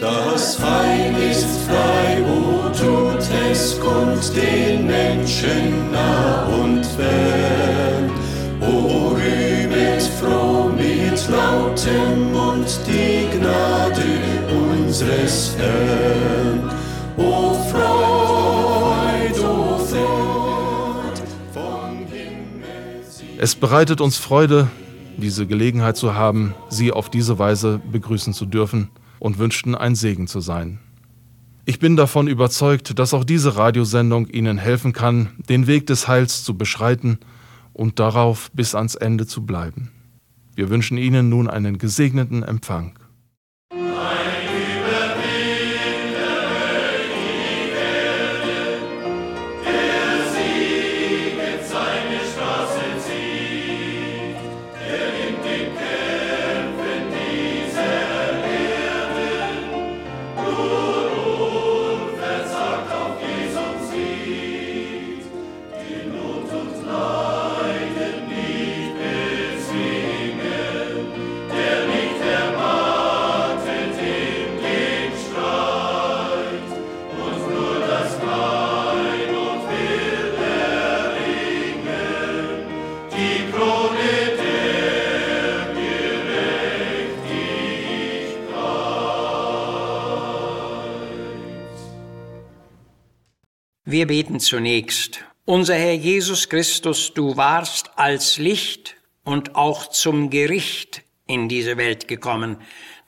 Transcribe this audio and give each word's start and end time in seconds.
Das 0.00 0.58
Heil 0.60 1.14
ist 1.30 1.46
frei, 1.66 2.22
wo 2.26 2.70
tut 2.70 3.22
es 3.50 3.78
kund 3.78 4.34
den 4.34 4.86
Menschen 4.86 5.92
nah 5.92 6.46
und 6.46 6.86
fern. 6.86 8.10
O 8.62 9.08
rühmet 9.08 10.02
froh 10.18 10.70
mit 10.70 11.28
lautem 11.28 12.32
Mund 12.32 12.80
die 12.86 13.28
Gnade 13.36 14.04
unseres 14.72 15.54
Herrn. 15.58 16.70
O 17.18 17.52
Freud, 17.70 19.38
o 19.38 19.78
Freud, 19.78 21.20
vom 21.52 22.06
Himmel 22.10 23.04
Es 23.38 23.54
bereitet 23.54 24.00
uns 24.00 24.16
Freude, 24.16 24.66
diese 25.18 25.46
Gelegenheit 25.46 25.98
zu 25.98 26.14
haben, 26.14 26.54
Sie 26.70 26.90
auf 26.90 27.10
diese 27.10 27.38
Weise 27.38 27.82
begrüßen 27.92 28.32
zu 28.32 28.46
dürfen 28.46 28.90
und 29.18 29.38
wünschten 29.38 29.74
ein 29.74 29.94
Segen 29.94 30.26
zu 30.26 30.40
sein. 30.40 30.78
Ich 31.66 31.78
bin 31.78 31.96
davon 31.96 32.28
überzeugt, 32.28 32.98
dass 32.98 33.14
auch 33.14 33.24
diese 33.24 33.56
Radiosendung 33.56 34.26
Ihnen 34.26 34.58
helfen 34.58 34.92
kann, 34.92 35.30
den 35.48 35.66
Weg 35.66 35.86
des 35.86 36.08
Heils 36.08 36.44
zu 36.44 36.58
beschreiten 36.58 37.18
und 37.72 37.98
darauf 37.98 38.50
bis 38.52 38.74
ans 38.74 38.94
Ende 38.94 39.26
zu 39.26 39.46
bleiben. 39.46 39.90
Wir 40.54 40.68
wünschen 40.68 40.98
Ihnen 40.98 41.28
nun 41.30 41.48
einen 41.48 41.78
gesegneten 41.78 42.42
Empfang. 42.42 42.98
Wir 93.94 94.08
beten 94.08 94.40
zunächst. 94.40 95.20
Unser 95.44 95.76
Herr 95.76 95.94
Jesus 95.94 96.48
Christus, 96.48 97.14
du 97.14 97.36
warst 97.36 97.92
als 97.94 98.38
Licht 98.38 98.96
und 99.22 99.54
auch 99.54 99.88
zum 99.88 100.30
Gericht 100.30 101.04
in 101.28 101.48
diese 101.48 101.76
Welt 101.76 102.08
gekommen. 102.08 102.56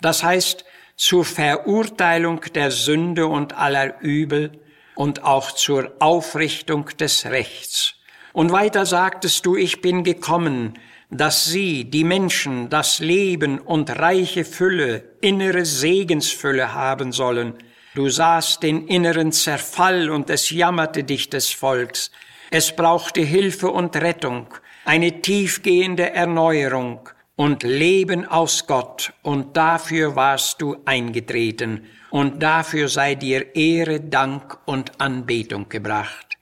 Das 0.01 0.23
heißt, 0.23 0.65
zur 0.95 1.25
Verurteilung 1.25 2.41
der 2.55 2.71
Sünde 2.71 3.27
und 3.27 3.55
aller 3.55 4.01
Übel 4.01 4.61
und 4.95 5.25
auch 5.25 5.51
zur 5.51 5.93
Aufrichtung 5.99 6.89
des 7.01 7.27
Rechts. 7.27 7.97
Und 8.33 8.53
weiter 8.53 8.87
sagtest 8.87 9.45
du, 9.45 9.57
ich 9.57 9.81
bin 9.81 10.05
gekommen, 10.05 10.79
dass 11.11 11.47
sie, 11.47 11.91
die 11.91 12.05
Menschen, 12.05 12.71
das 12.71 13.01
Leben 13.01 13.59
und 13.59 13.91
reiche 13.91 14.45
Fülle, 14.45 15.17
innere 15.21 15.65
Segensfülle 15.65 16.75
haben 16.75 17.11
sollen, 17.11 17.55
Du 17.97 18.11
sahst 18.11 18.63
den 18.63 18.89
inneren 18.89 19.33
Zerfall 19.33 20.11
und 20.11 20.29
es 20.29 20.51
jammerte 20.51 21.03
dich 21.03 21.31
des 21.31 21.49
Volks. 21.49 22.11
Es 22.51 22.77
brauchte 22.77 23.23
Hilfe 23.23 23.71
und 23.71 23.97
Rettung, 23.97 24.49
eine 24.85 25.23
tiefgehende 25.23 26.11
Erneuerung 26.11 27.09
und 27.37 27.63
Leben 27.63 28.27
aus 28.27 28.67
Gott. 28.67 29.15
Und 29.23 29.57
dafür 29.57 30.15
warst 30.15 30.61
du 30.61 30.77
eingetreten. 30.85 31.87
Und 32.11 32.43
dafür 32.43 32.91
sei 32.91 33.15
dir 33.15 33.57
Ehre, 33.57 33.99
Dank 34.03 34.59
und 34.67 35.01
Anbetung 35.01 35.71
gebracht. 35.71 36.37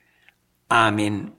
Amen. 0.67 1.31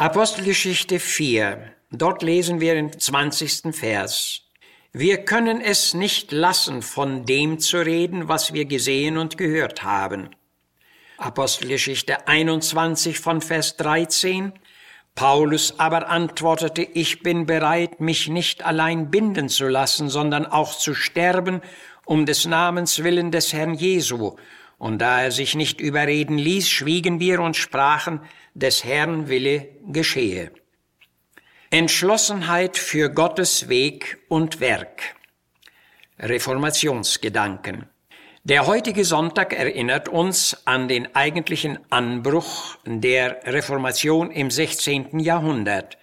Apostelgeschichte 0.00 0.98
4. 0.98 1.74
Dort 1.90 2.22
lesen 2.22 2.60
wir 2.60 2.74
den 2.74 2.98
20. 2.98 3.74
Vers. 3.74 4.42
Wir 4.92 5.24
können 5.24 5.60
es 5.60 5.94
nicht 5.94 6.32
lassen, 6.32 6.80
von 6.82 7.26
dem 7.26 7.58
zu 7.58 7.78
reden, 7.84 8.26
was 8.26 8.54
wir 8.54 8.64
gesehen 8.64 9.18
und 9.18 9.36
gehört 9.36 9.82
haben. 9.82 10.30
Apostelgeschichte 11.20 12.26
21 12.28 13.20
von 13.20 13.42
Vers 13.42 13.76
13. 13.76 14.54
Paulus 15.14 15.78
aber 15.78 16.08
antwortete, 16.08 16.80
ich 16.80 17.22
bin 17.22 17.44
bereit, 17.44 18.00
mich 18.00 18.28
nicht 18.28 18.64
allein 18.64 19.10
binden 19.10 19.50
zu 19.50 19.68
lassen, 19.68 20.08
sondern 20.08 20.46
auch 20.46 20.74
zu 20.74 20.94
sterben, 20.94 21.60
um 22.06 22.24
des 22.24 22.46
Namens 22.46 23.04
willen 23.04 23.30
des 23.30 23.52
Herrn 23.52 23.74
Jesu. 23.74 24.36
Und 24.78 25.00
da 25.00 25.20
er 25.20 25.30
sich 25.30 25.54
nicht 25.54 25.78
überreden 25.78 26.38
ließ, 26.38 26.70
schwiegen 26.70 27.20
wir 27.20 27.40
und 27.40 27.54
sprachen, 27.54 28.22
des 28.54 28.84
Herrn 28.84 29.28
Wille 29.28 29.68
geschehe. 29.88 30.52
Entschlossenheit 31.68 32.78
für 32.78 33.10
Gottes 33.10 33.68
Weg 33.68 34.24
und 34.28 34.58
Werk. 34.58 35.02
Reformationsgedanken. 36.18 37.90
Der 38.42 38.66
heutige 38.66 39.04
Sonntag 39.04 39.52
erinnert 39.52 40.08
uns 40.08 40.56
an 40.64 40.88
den 40.88 41.14
eigentlichen 41.14 41.78
Anbruch 41.90 42.78
der 42.86 43.38
Reformation 43.44 44.30
im 44.30 44.50
16. 44.50 45.20
Jahrhundert. 45.20 45.98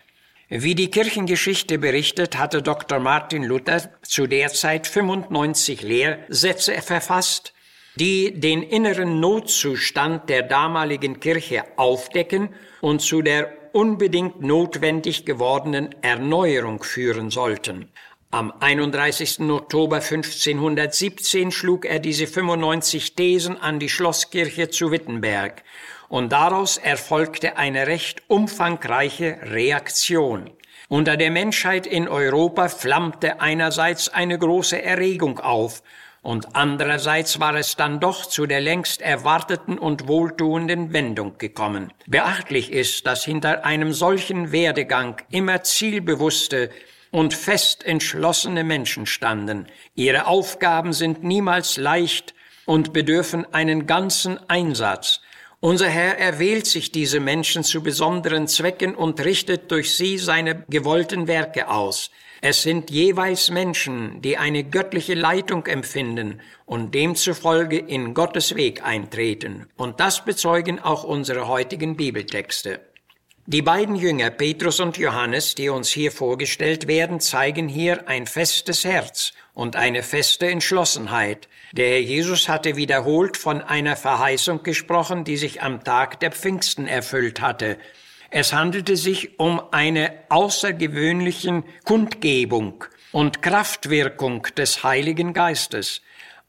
Wie 0.47 0.75
die 0.75 0.91
Kirchengeschichte 0.91 1.79
berichtet, 1.79 2.37
hatte 2.37 2.61
Dr. 2.61 2.99
Martin 2.99 3.43
Luther 3.43 3.89
zu 4.03 4.27
der 4.27 4.49
Zeit 4.49 4.85
95 4.85 5.81
Lehrsätze 5.81 6.73
verfasst, 6.83 7.53
die 7.95 8.39
den 8.39 8.61
inneren 8.61 9.19
Notzustand 9.19 10.29
der 10.29 10.43
damaligen 10.43 11.19
Kirche 11.19 11.63
aufdecken 11.75 12.49
und 12.81 13.01
zu 13.01 13.23
der 13.23 13.51
unbedingt 13.73 14.43
notwendig 14.43 15.25
gewordenen 15.25 15.95
Erneuerung 16.03 16.83
führen 16.83 17.31
sollten. 17.31 17.91
Am 18.29 18.51
31. 18.59 19.39
Oktober 19.49 20.01
1517 20.01 21.49
schlug 21.49 21.85
er 21.85 21.99
diese 21.99 22.27
95 22.27 23.15
Thesen 23.15 23.57
an 23.57 23.79
die 23.79 23.87
Schlosskirche 23.87 24.69
zu 24.69 24.91
Wittenberg 24.91 25.63
und 26.09 26.33
daraus 26.33 26.77
erfolgte 26.77 27.55
eine 27.55 27.87
recht 27.87 28.23
umfangreiche 28.27 29.37
Reaktion. 29.43 30.49
Unter 30.89 31.15
der 31.15 31.31
Menschheit 31.31 31.87
in 31.87 32.09
Europa 32.09 32.67
flammte 32.67 33.39
einerseits 33.39 34.09
eine 34.09 34.37
große 34.37 34.81
Erregung 34.81 35.39
auf, 35.39 35.81
und 36.21 36.53
andererseits 36.53 37.39
war 37.39 37.55
es 37.55 37.77
dann 37.77 38.01
doch 38.01 38.25
zu 38.25 38.45
der 38.45 38.59
längst 38.59 39.01
erwarteten 39.01 39.77
und 39.77 40.09
wohltuenden 40.09 40.91
Wendung 40.91 41.37
gekommen. 41.37 41.93
Beachtlich 42.07 42.73
ist, 42.73 43.07
dass 43.07 43.23
hinter 43.23 43.63
einem 43.63 43.93
solchen 43.93 44.51
Werdegang 44.51 45.21
immer 45.29 45.63
zielbewusste 45.63 46.71
und 47.11 47.33
fest 47.33 47.85
entschlossene 47.85 48.63
Menschen 48.63 49.05
standen. 49.05 49.67
Ihre 49.95 50.27
Aufgaben 50.27 50.93
sind 50.93 51.23
niemals 51.23 51.77
leicht 51.77 52.33
und 52.65 52.93
bedürfen 52.93 53.45
einen 53.53 53.87
ganzen 53.87 54.37
Einsatz. 54.49 55.21
Unser 55.59 55.87
Herr 55.87 56.19
erwählt 56.19 56.67
sich 56.67 56.91
diese 56.91 57.19
Menschen 57.19 57.63
zu 57.63 57.81
besonderen 57.81 58.47
Zwecken 58.47 58.93
und 58.93 59.23
richtet 59.23 59.71
durch 59.71 59.95
sie 59.95 60.19
seine 60.19 60.63
gewollten 60.69 61.27
Werke 61.27 61.69
aus. 61.69 62.11
Es 62.41 62.61
sind 62.61 62.91
jeweils 62.91 63.49
Menschen, 63.49 64.21
die 64.21 64.37
eine 64.37 64.63
göttliche 64.63 65.15
Leitung 65.15 65.65
empfinden 65.65 66.39
und 66.67 66.93
demzufolge 66.93 67.79
in 67.79 68.13
Gottes 68.13 68.55
Weg 68.55 68.85
eintreten. 68.85 69.65
Und 69.75 69.99
das 69.99 70.23
bezeugen 70.23 70.79
auch 70.79 71.03
unsere 71.03 71.47
heutigen 71.47 71.97
Bibeltexte. 71.97 72.79
Die 73.49 73.61
beiden 73.61 73.95
Jünger, 73.95 74.29
Petrus 74.29 74.81
und 74.81 74.97
Johannes, 74.97 75.55
die 75.55 75.69
uns 75.69 75.87
hier 75.89 76.11
vorgestellt 76.11 76.89
werden, 76.89 77.21
zeigen 77.21 77.69
hier 77.69 78.09
ein 78.09 78.25
festes 78.25 78.83
Herz 78.83 79.31
und 79.53 79.77
eine 79.77 80.03
feste 80.03 80.47
Entschlossenheit. 80.47 81.47
Der 81.71 81.91
Herr 81.91 82.01
Jesus 82.01 82.49
hatte 82.49 82.75
wiederholt 82.75 83.37
von 83.37 83.61
einer 83.61 83.95
Verheißung 83.95 84.63
gesprochen, 84.63 85.23
die 85.23 85.37
sich 85.37 85.61
am 85.61 85.81
Tag 85.81 86.19
der 86.19 86.33
Pfingsten 86.33 86.87
erfüllt 86.87 87.39
hatte. 87.39 87.77
Es 88.31 88.51
handelte 88.51 88.97
sich 88.97 89.39
um 89.39 89.61
eine 89.71 90.11
außergewöhnlichen 90.27 91.63
Kundgebung 91.85 92.83
und 93.13 93.41
Kraftwirkung 93.41 94.43
des 94.57 94.83
Heiligen 94.83 95.31
Geistes. 95.31 96.01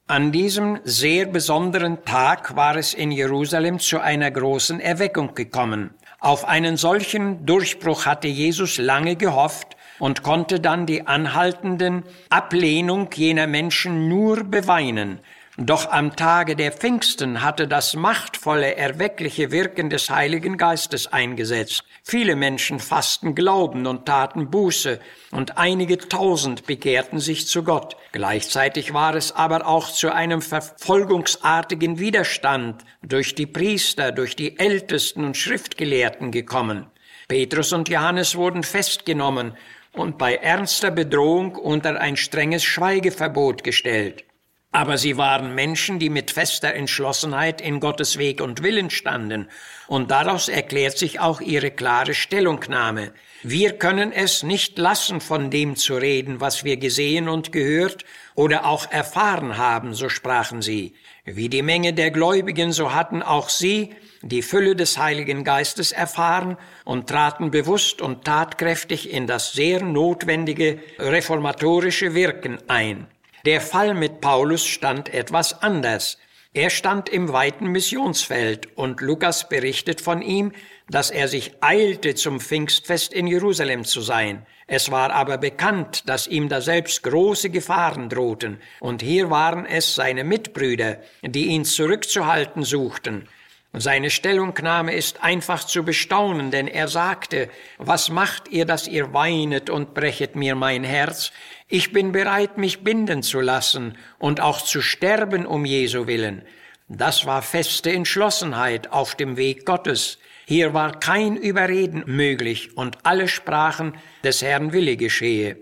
An 0.09 0.33
diesem 0.33 0.81
sehr 0.83 1.27
besonderen 1.27 2.05
Tag 2.05 2.57
war 2.57 2.75
es 2.75 2.93
in 2.93 3.13
Jerusalem 3.13 3.79
zu 3.79 4.01
einer 4.01 4.33
großen 4.33 4.81
Erweckung 4.81 5.37
gekommen. 5.37 5.95
Auf 6.21 6.47
einen 6.49 6.77
solchen 6.77 7.47
Durchbruch 7.47 8.05
hatte 8.05 8.27
Jesus 8.27 8.79
lange 8.79 9.15
gehofft 9.15 9.77
und 10.01 10.25
konnte 10.25 10.59
dann 10.59 10.85
die 10.85 11.07
anhaltenden 11.07 12.03
Ablehnung 12.29 13.09
jener 13.15 13.47
Menschen 13.47 14.09
nur 14.09 14.43
beweinen. 14.43 15.21
Doch 15.61 15.91
am 15.91 16.15
Tage 16.15 16.55
der 16.55 16.71
Pfingsten 16.71 17.43
hatte 17.43 17.67
das 17.67 17.97
machtvolle, 17.97 18.77
erweckliche 18.77 19.51
Wirken 19.51 19.91
des 19.91 20.09
Heiligen 20.09 20.57
Geistes 20.57 21.09
eingesetzt. 21.09 21.83
Viele 22.05 22.37
Menschen 22.37 22.79
fassten 22.79 23.35
Glauben 23.35 23.89
und 23.89 24.07
taten 24.07 24.53
Buße, 24.53 25.01
und 25.33 25.59
einige 25.59 25.99
tausend 25.99 26.65
bekehrten 26.67 27.19
sich 27.19 27.49
zu 27.49 27.65
Gott. 27.65 27.97
Gleichzeitig 28.13 28.95
war 28.95 29.17
es 29.17 29.33
aber 29.33 29.67
auch 29.67 29.91
zu 29.91 30.15
einem 30.15 30.43
verfolgungsartigen 30.43 31.99
Widerstand 31.99 32.85
durch 33.03 33.35
die 33.35 33.47
Priester, 33.47 34.13
durch 34.13 34.37
die 34.37 34.61
Ältesten 34.61 35.25
und 35.25 35.37
Schriftgelehrten 35.37 36.31
gekommen. 36.31 36.87
Petrus 37.27 37.73
und 37.73 37.89
Johannes 37.89 38.37
wurden 38.37 38.63
festgenommen 38.63 39.57
und 39.93 40.19
bei 40.19 40.37
ernster 40.37 40.93
Bedrohung 40.93 41.57
unter 41.57 42.01
ein 42.01 42.17
strenges 42.17 42.63
Schweigeverbot 42.63 43.65
gestellt. 43.65 44.25
Aber 44.71 44.99
sie 44.99 45.17
waren 45.17 45.55
Menschen, 45.55 45.99
die 45.99 46.11
mit 46.11 46.31
fester 46.31 46.75
Entschlossenheit 46.75 47.63
in 47.63 47.81
Gottes 47.81 48.19
Weg 48.19 48.43
und 48.43 48.63
Willen 48.63 48.91
standen, 48.91 49.49
und 49.87 50.11
daraus 50.11 50.49
erklärt 50.49 50.99
sich 50.99 51.21
auch 51.21 51.41
ihre 51.41 51.71
klare 51.71 52.13
Stellungnahme. 52.13 53.13
Wir 53.43 53.79
können 53.79 54.13
es 54.13 54.43
nicht 54.43 54.77
lassen, 54.77 55.23
von 55.23 55.51
dem 55.51 55.75
zu 55.75 55.97
reden, 55.97 56.43
was 56.43 56.65
wir 56.65 56.77
gesehen 56.77 57.29
und 57.31 57.51
gehört 57.51 58.05
oder 58.35 58.67
auch 58.67 58.91
erfahren 58.91 59.57
haben, 59.57 59.95
so 59.95 60.11
sprachen 60.11 60.61
sie. 60.61 60.93
Wie 61.25 61.49
die 61.49 61.63
Menge 61.63 61.95
der 61.95 62.11
Gläubigen, 62.11 62.73
so 62.73 62.93
hatten 62.93 63.23
auch 63.23 63.49
sie 63.49 63.95
die 64.23 64.43
Fülle 64.43 64.77
des 64.77 64.99
Heiligen 64.99 65.45
Geistes 65.45 65.93
erfahren 65.93 66.59
und 66.85 67.09
traten 67.09 67.51
bewusst 67.51 68.03
und 68.03 68.25
tatkräftig 68.25 69.11
in 69.11 69.27
das 69.27 69.53
sehr 69.53 69.83
notwendige 69.83 70.79
reformatorische 70.99 72.15
Wirken 72.15 72.59
ein. 72.69 73.07
Der 73.49 73.63
Fall 73.63 73.95
mit 73.95 74.21
Paulus 74.21 74.67
stand 74.67 75.09
etwas 75.15 75.63
anders. 75.63 76.19
Er 76.53 76.69
stand 76.69 77.09
im 77.09 77.33
weiten 77.33 77.69
Missionsfeld 77.69 78.77
und 78.77 79.01
Lukas 79.01 79.49
berichtet 79.49 80.03
von 80.03 80.21
ihm, 80.21 80.53
dass 80.91 81.11
er 81.11 81.29
sich 81.29 81.53
eilte, 81.63 82.15
zum 82.15 82.41
Pfingstfest 82.41 83.15
in 83.15 83.27
Jerusalem 83.27 83.87
zu 83.87 84.03
sein. 84.03 84.45
Es 84.67 84.91
war 84.91 85.15
aber 85.15 85.39
bekannt, 85.39 86.11
dass 86.11 86.27
ihm 86.27 86.51
da 86.51 86.61
selbst 86.61 87.03
große 87.05 87.49
Gefahren 87.49 88.11
drohten, 88.11 88.59
und 88.81 89.01
hier 89.01 89.31
waren 89.31 89.65
es 89.65 89.95
seine 89.95 90.25
Mitbrüder, 90.25 90.99
die 91.23 91.47
ihn 91.47 91.65
zurückzuhalten 91.65 92.65
suchten. 92.65 93.31
Seine 93.75 94.09
Stellungnahme 94.09 94.95
ist 94.95 95.23
einfach 95.23 95.63
zu 95.63 95.85
bestaunen, 95.85 96.51
denn 96.51 96.69
er 96.69 96.89
sagte, 96.89 97.51
was 97.77 98.09
macht 98.09 98.49
ihr, 98.49 98.65
dass 98.65 98.89
ihr 98.89 99.13
weinet 99.13 99.69
und 99.69 99.93
brechet 99.93 100.37
mir 100.37 100.55
mein 100.55 100.85
Herz? 100.85 101.33
Ich 101.69 101.93
bin 101.93 102.13
bereit, 102.13 102.57
mich 102.57 102.83
binden 102.83 103.23
zu 103.23 103.41
lassen 103.41 103.99
und 104.19 104.41
auch 104.41 104.63
zu 104.63 104.81
sterben 104.81 105.45
um 105.45 105.67
Jesu 105.67 106.07
willen. 106.07 106.43
Das 106.89 107.27
war 107.27 107.43
feste 107.43 107.93
Entschlossenheit 107.93 108.91
auf 108.91 109.15
dem 109.15 109.37
Weg 109.37 109.67
Gottes. 109.67 110.19
Hier 110.47 110.73
war 110.73 110.99
kein 110.99 111.37
Überreden 111.37 112.05
möglich 112.07 112.75
und 112.75 112.97
alle 113.03 113.29
sprachen, 113.29 113.99
des 114.25 114.41
Herrn 114.41 114.73
Wille 114.73 114.97
geschehe. 114.97 115.59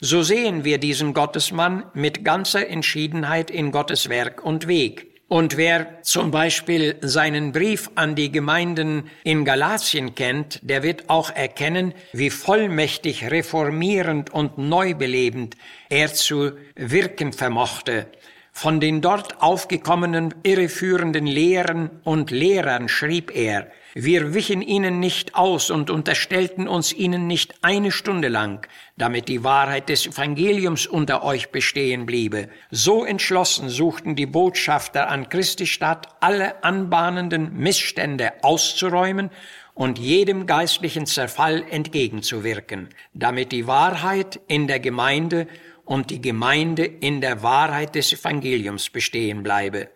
So 0.00 0.22
sehen 0.22 0.64
wir 0.64 0.76
diesen 0.76 1.14
Gottesmann 1.14 1.86
mit 1.94 2.26
ganzer 2.26 2.68
Entschiedenheit 2.68 3.50
in 3.50 3.72
Gottes 3.72 4.10
Werk 4.10 4.44
und 4.44 4.68
Weg. 4.68 5.07
Und 5.28 5.58
wer 5.58 6.02
zum 6.02 6.30
Beispiel 6.30 6.96
seinen 7.02 7.52
Brief 7.52 7.90
an 7.96 8.14
die 8.14 8.32
Gemeinden 8.32 9.10
in 9.24 9.44
Galatien 9.44 10.14
kennt, 10.14 10.58
der 10.62 10.82
wird 10.82 11.10
auch 11.10 11.30
erkennen, 11.30 11.92
wie 12.14 12.30
vollmächtig 12.30 13.30
reformierend 13.30 14.32
und 14.32 14.56
neubelebend 14.56 15.54
er 15.90 16.14
zu 16.14 16.52
wirken 16.76 17.34
vermochte. 17.34 18.06
Von 18.52 18.80
den 18.80 19.02
dort 19.02 19.42
aufgekommenen 19.42 20.34
irreführenden 20.44 21.26
Lehren 21.26 21.90
und 22.04 22.30
Lehrern 22.30 22.88
schrieb 22.88 23.30
er, 23.36 23.70
wir 23.94 24.34
wichen 24.34 24.60
ihnen 24.60 25.00
nicht 25.00 25.34
aus 25.34 25.70
und 25.70 25.90
unterstellten 25.90 26.68
uns 26.68 26.92
ihnen 26.92 27.26
nicht 27.26 27.54
eine 27.62 27.90
Stunde 27.90 28.28
lang, 28.28 28.66
damit 28.96 29.28
die 29.28 29.44
Wahrheit 29.44 29.88
des 29.88 30.06
Evangeliums 30.06 30.86
unter 30.86 31.24
euch 31.24 31.50
bestehen 31.50 32.04
bliebe. 32.04 32.48
So 32.70 33.04
entschlossen 33.04 33.68
suchten 33.68 34.14
die 34.14 34.26
Botschafter 34.26 35.08
an 35.08 35.28
Christi 35.28 35.66
Stadt, 35.66 36.08
alle 36.20 36.62
anbahnenden 36.62 37.54
Missstände 37.54 38.32
auszuräumen 38.42 39.30
und 39.74 39.98
jedem 39.98 40.46
geistlichen 40.46 41.06
Zerfall 41.06 41.64
entgegenzuwirken, 41.70 42.88
damit 43.14 43.52
die 43.52 43.66
Wahrheit 43.66 44.40
in 44.48 44.66
der 44.66 44.80
Gemeinde 44.80 45.46
und 45.84 46.10
die 46.10 46.20
Gemeinde 46.20 46.84
in 46.84 47.20
der 47.20 47.42
Wahrheit 47.42 47.94
des 47.94 48.12
Evangeliums 48.12 48.90
bestehen 48.90 49.42
bleibe. 49.42 49.88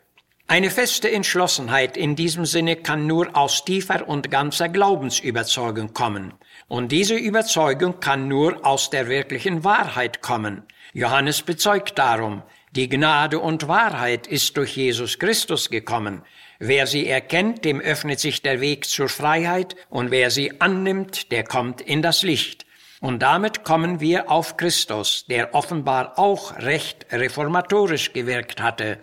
Eine 0.52 0.68
feste 0.68 1.10
Entschlossenheit 1.10 1.96
in 1.96 2.14
diesem 2.14 2.44
Sinne 2.44 2.76
kann 2.76 3.06
nur 3.06 3.34
aus 3.34 3.64
tiefer 3.64 4.06
und 4.06 4.30
ganzer 4.30 4.68
Glaubensüberzeugung 4.68 5.94
kommen. 5.94 6.34
Und 6.68 6.92
diese 6.92 7.14
Überzeugung 7.14 8.00
kann 8.00 8.28
nur 8.28 8.66
aus 8.66 8.90
der 8.90 9.08
wirklichen 9.08 9.64
Wahrheit 9.64 10.20
kommen. 10.20 10.64
Johannes 10.92 11.40
bezeugt 11.40 11.98
darum, 11.98 12.42
die 12.72 12.90
Gnade 12.90 13.38
und 13.38 13.66
Wahrheit 13.66 14.26
ist 14.26 14.58
durch 14.58 14.76
Jesus 14.76 15.18
Christus 15.18 15.70
gekommen. 15.70 16.20
Wer 16.58 16.86
sie 16.86 17.08
erkennt, 17.08 17.64
dem 17.64 17.80
öffnet 17.80 18.20
sich 18.20 18.42
der 18.42 18.60
Weg 18.60 18.84
zur 18.84 19.08
Freiheit, 19.08 19.74
und 19.88 20.10
wer 20.10 20.30
sie 20.30 20.60
annimmt, 20.60 21.32
der 21.32 21.44
kommt 21.44 21.80
in 21.80 22.02
das 22.02 22.22
Licht. 22.22 22.66
Und 23.00 23.20
damit 23.22 23.64
kommen 23.64 24.00
wir 24.00 24.30
auf 24.30 24.58
Christus, 24.58 25.24
der 25.30 25.54
offenbar 25.54 26.18
auch 26.18 26.58
recht 26.58 27.06
reformatorisch 27.10 28.12
gewirkt 28.12 28.60
hatte. 28.60 28.98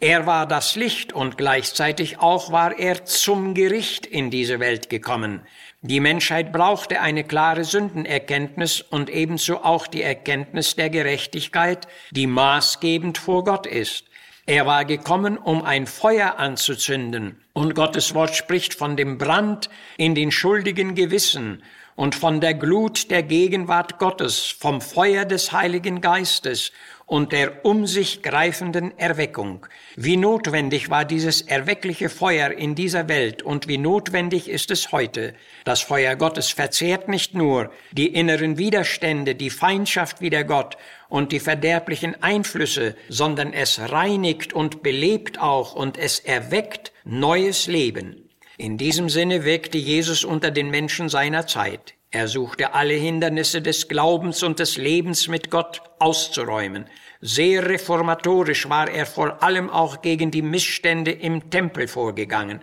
Er 0.00 0.26
war 0.26 0.46
das 0.46 0.76
Licht 0.76 1.12
und 1.12 1.36
gleichzeitig 1.36 2.20
auch 2.20 2.52
war 2.52 2.78
er 2.78 3.04
zum 3.04 3.54
Gericht 3.54 4.06
in 4.06 4.30
diese 4.30 4.60
Welt 4.60 4.90
gekommen. 4.90 5.40
Die 5.82 5.98
Menschheit 5.98 6.52
brauchte 6.52 7.00
eine 7.00 7.24
klare 7.24 7.64
Sündenerkenntnis 7.64 8.80
und 8.80 9.10
ebenso 9.10 9.64
auch 9.64 9.88
die 9.88 10.02
Erkenntnis 10.02 10.76
der 10.76 10.90
Gerechtigkeit, 10.90 11.88
die 12.12 12.28
maßgebend 12.28 13.18
vor 13.18 13.42
Gott 13.42 13.66
ist. 13.66 14.04
Er 14.46 14.66
war 14.66 14.84
gekommen, 14.84 15.36
um 15.36 15.64
ein 15.64 15.88
Feuer 15.88 16.38
anzuzünden, 16.38 17.42
und 17.52 17.74
Gottes 17.74 18.14
Wort 18.14 18.36
spricht 18.36 18.74
von 18.74 18.96
dem 18.96 19.18
Brand 19.18 19.68
in 19.96 20.14
den 20.14 20.30
schuldigen 20.30 20.94
Gewissen 20.94 21.60
und 21.96 22.14
von 22.14 22.40
der 22.40 22.54
Glut 22.54 23.10
der 23.10 23.24
Gegenwart 23.24 23.98
Gottes, 23.98 24.46
vom 24.46 24.80
Feuer 24.80 25.24
des 25.24 25.50
Heiligen 25.50 26.00
Geistes 26.00 26.70
und 27.08 27.32
der 27.32 27.64
um 27.64 27.86
sich 27.86 28.22
greifenden 28.22 28.96
Erweckung. 28.98 29.66
Wie 29.96 30.18
notwendig 30.18 30.90
war 30.90 31.06
dieses 31.06 31.40
erweckliche 31.40 32.10
Feuer 32.10 32.50
in 32.50 32.74
dieser 32.74 33.08
Welt 33.08 33.42
und 33.42 33.66
wie 33.66 33.78
notwendig 33.78 34.48
ist 34.48 34.70
es 34.70 34.92
heute. 34.92 35.34
Das 35.64 35.80
Feuer 35.80 36.16
Gottes 36.16 36.50
verzehrt 36.50 37.08
nicht 37.08 37.34
nur 37.34 37.72
die 37.92 38.08
inneren 38.08 38.58
Widerstände, 38.58 39.34
die 39.34 39.48
Feindschaft 39.48 40.20
wider 40.20 40.44
Gott 40.44 40.76
und 41.08 41.32
die 41.32 41.40
verderblichen 41.40 42.22
Einflüsse, 42.22 42.94
sondern 43.08 43.54
es 43.54 43.80
reinigt 43.90 44.52
und 44.52 44.82
belebt 44.82 45.40
auch 45.40 45.74
und 45.74 45.96
es 45.96 46.18
erweckt 46.20 46.92
neues 47.04 47.66
Leben. 47.66 48.28
In 48.58 48.76
diesem 48.76 49.08
Sinne 49.08 49.44
wirkte 49.44 49.78
Jesus 49.78 50.24
unter 50.24 50.50
den 50.50 50.68
Menschen 50.68 51.08
seiner 51.08 51.46
Zeit. 51.46 51.94
Er 52.10 52.26
suchte 52.26 52.72
alle 52.72 52.94
Hindernisse 52.94 53.60
des 53.60 53.86
Glaubens 53.86 54.42
und 54.42 54.60
des 54.60 54.78
Lebens 54.78 55.28
mit 55.28 55.50
Gott 55.50 55.82
auszuräumen. 55.98 56.86
Sehr 57.20 57.68
reformatorisch 57.68 58.70
war 58.70 58.88
er 58.88 59.04
vor 59.04 59.42
allem 59.42 59.68
auch 59.68 60.00
gegen 60.00 60.30
die 60.30 60.40
Missstände 60.40 61.10
im 61.10 61.50
Tempel 61.50 61.86
vorgegangen. 61.86 62.60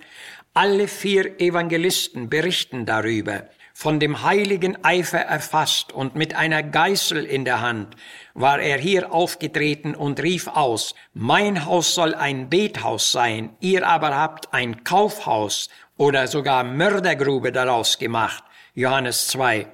Alle 0.55 0.87
vier 0.87 1.39
Evangelisten 1.39 2.27
berichten 2.27 2.87
darüber. 2.87 3.43
Von 3.71 3.99
dem 3.99 4.23
heiligen 4.23 4.83
Eifer 4.83 5.19
erfasst 5.19 5.91
und 5.91 6.15
mit 6.15 6.33
einer 6.33 6.63
Geißel 6.63 7.23
in 7.25 7.45
der 7.45 7.61
Hand 7.61 7.95
war 8.33 8.59
er 8.59 8.79
hier 8.79 9.13
aufgetreten 9.13 9.93
und 9.93 10.23
rief 10.23 10.47
aus, 10.47 10.95
Mein 11.13 11.65
Haus 11.65 11.93
soll 11.93 12.15
ein 12.15 12.49
Bethaus 12.49 13.11
sein, 13.11 13.55
ihr 13.59 13.85
aber 13.85 14.15
habt 14.15 14.53
ein 14.53 14.83
Kaufhaus 14.85 15.69
oder 15.97 16.27
sogar 16.27 16.63
Mördergrube 16.63 17.51
daraus 17.51 17.99
gemacht. 17.99 18.44
Johannes 18.77 19.29
2. 19.29 19.67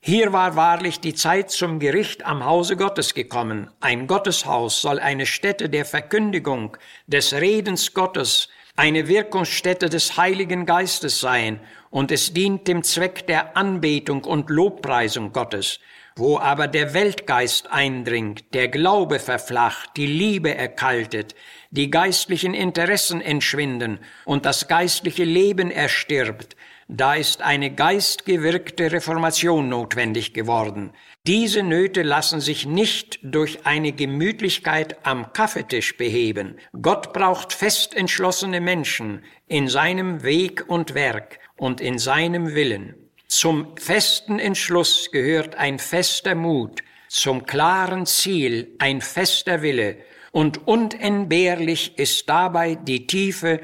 Hier 0.00 0.32
war 0.32 0.56
wahrlich 0.56 0.98
die 0.98 1.12
Zeit 1.12 1.50
zum 1.50 1.78
Gericht 1.78 2.24
am 2.24 2.42
Hause 2.42 2.78
Gottes 2.78 3.12
gekommen. 3.12 3.70
Ein 3.80 4.06
Gotteshaus 4.06 4.80
soll 4.80 4.98
eine 4.98 5.26
Stätte 5.26 5.68
der 5.68 5.84
Verkündigung, 5.84 6.78
des 7.06 7.34
Redens 7.34 7.92
Gottes, 7.92 8.48
eine 8.74 9.08
Wirkungsstätte 9.08 9.90
des 9.90 10.16
Heiligen 10.16 10.64
Geistes 10.64 11.20
sein, 11.20 11.60
und 11.90 12.10
es 12.10 12.32
dient 12.32 12.66
dem 12.66 12.82
Zweck 12.82 13.26
der 13.26 13.58
Anbetung 13.58 14.24
und 14.24 14.48
Lobpreisung 14.48 15.34
Gottes. 15.34 15.78
Wo 16.16 16.38
aber 16.38 16.66
der 16.66 16.94
Weltgeist 16.94 17.70
eindringt, 17.70 18.54
der 18.54 18.68
Glaube 18.68 19.18
verflacht, 19.18 19.90
die 19.98 20.06
Liebe 20.06 20.54
erkaltet, 20.54 21.34
die 21.70 21.90
geistlichen 21.90 22.54
Interessen 22.54 23.20
entschwinden 23.20 23.98
und 24.24 24.46
das 24.46 24.66
geistliche 24.66 25.24
Leben 25.24 25.70
erstirbt, 25.70 26.56
da 26.88 27.14
ist 27.14 27.42
eine 27.42 27.74
geistgewirkte 27.74 28.92
Reformation 28.92 29.68
notwendig 29.68 30.32
geworden. 30.34 30.92
Diese 31.26 31.62
Nöte 31.64 32.02
lassen 32.02 32.40
sich 32.40 32.66
nicht 32.66 33.18
durch 33.22 33.66
eine 33.66 33.92
Gemütlichkeit 33.92 35.04
am 35.04 35.32
Kaffeetisch 35.32 35.96
beheben. 35.96 36.58
Gott 36.80 37.12
braucht 37.12 37.52
fest 37.52 37.96
entschlossene 37.96 38.60
Menschen 38.60 39.24
in 39.48 39.68
seinem 39.68 40.22
Weg 40.22 40.64
und 40.68 40.94
Werk 40.94 41.40
und 41.56 41.80
in 41.80 41.98
seinem 41.98 42.54
Willen. 42.54 42.94
Zum 43.26 43.76
festen 43.76 44.38
Entschluss 44.38 45.10
gehört 45.10 45.56
ein 45.56 45.80
fester 45.80 46.36
Mut, 46.36 46.84
zum 47.08 47.44
klaren 47.44 48.06
Ziel 48.06 48.76
ein 48.78 49.00
fester 49.00 49.62
Wille, 49.62 49.96
und 50.30 50.68
unentbehrlich 50.68 51.98
ist 51.98 52.28
dabei 52.28 52.74
die 52.74 53.06
tiefe, 53.06 53.60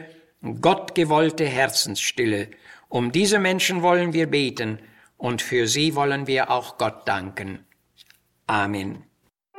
gottgewollte 0.61 1.45
Herzensstille, 1.45 2.49
um 2.93 3.11
diese 3.11 3.39
Menschen 3.39 3.81
wollen 3.81 4.13
wir 4.13 4.31
beten 4.31 4.79
und 5.17 5.41
für 5.41 5.67
sie 5.67 5.95
wollen 5.95 6.27
wir 6.27 6.51
auch 6.51 6.77
Gott 6.77 7.09
danken. 7.09 7.65
Amen. 8.47 9.05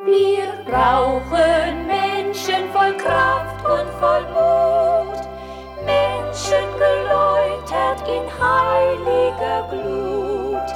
Wir 0.06 0.46
brauchen 0.66 1.88
Menschen 1.88 2.70
voll 2.72 2.96
Kraft 2.96 3.66
und 3.66 3.90
voll 4.00 4.26
Mut, 4.38 5.24
Menschen 5.84 6.66
geläutert 6.78 8.02
in 8.08 8.26
heiliger 8.40 9.68
Glut, 9.72 10.70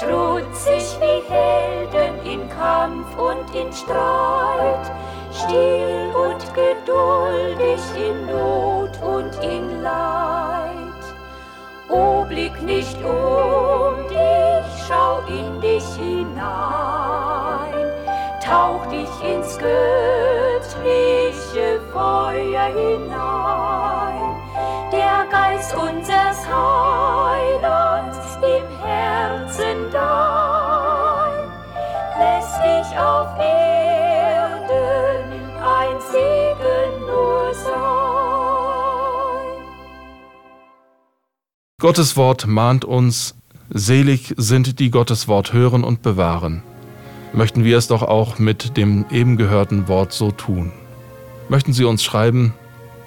trutzig 0.00 0.84
wie 1.00 1.20
Helden 1.30 2.14
in 2.24 2.48
Kampf 2.48 3.14
und 3.18 3.54
in 3.54 3.70
Streit, 3.70 4.90
still 5.34 6.10
und 6.16 6.42
geduldig 6.54 7.80
in 7.96 8.26
Not 8.26 8.96
und 9.02 9.44
in 9.44 9.82
Leid. 9.82 10.17
O 11.88 12.24
blick 12.24 12.60
nicht 12.62 12.96
um 13.02 14.08
dich, 14.08 14.84
schau 14.86 15.20
in 15.26 15.60
dich 15.60 15.84
hinein, 15.96 17.72
tauch 18.44 18.84
dich 18.86 19.08
ins 19.22 19.56
göttliche 19.58 20.60
Feuer 21.90 22.68
hinein. 22.74 24.36
Der 24.92 25.26
Geist 25.30 25.74
unseres 25.74 26.46
Heilands 26.46 27.57
Gottes 41.88 42.18
Wort 42.18 42.46
mahnt 42.46 42.84
uns, 42.84 43.34
selig 43.70 44.34
sind 44.36 44.78
die 44.78 44.90
Gottes 44.90 45.26
Wort 45.26 45.54
hören 45.54 45.84
und 45.84 46.02
bewahren. 46.02 46.62
Möchten 47.32 47.64
wir 47.64 47.78
es 47.78 47.86
doch 47.86 48.02
auch 48.02 48.38
mit 48.38 48.76
dem 48.76 49.06
eben 49.10 49.38
gehörten 49.38 49.88
Wort 49.88 50.12
so 50.12 50.30
tun. 50.30 50.70
Möchten 51.48 51.72
Sie 51.72 51.84
uns 51.84 52.04
schreiben? 52.04 52.52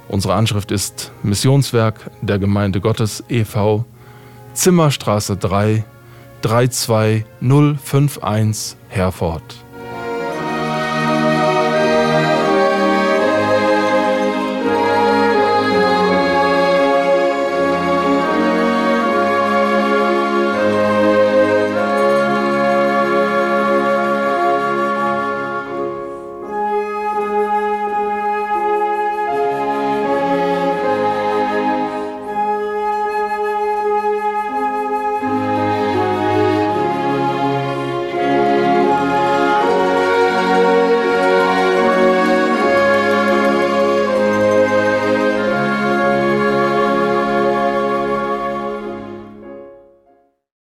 Unsere 0.08 0.34
Anschrift 0.34 0.72
ist 0.72 1.12
Missionswerk 1.22 2.10
der 2.24 2.40
Gemeinde 2.40 2.82
Gottes 2.82 3.24
e.V. 3.30 3.86
Zimmerstraße 4.56 5.38
3 5.38 5.86
32051 6.42 8.78
Herford. 8.90 9.44